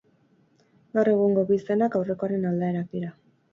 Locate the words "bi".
1.51-1.59